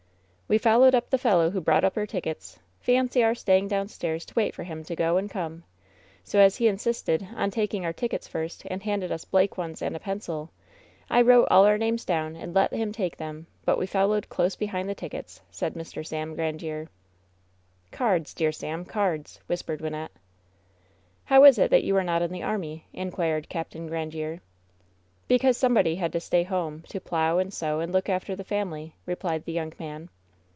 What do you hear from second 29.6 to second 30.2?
man.